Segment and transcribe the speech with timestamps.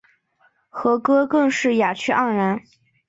[0.67, 2.61] 和歌更是雅趣盎然。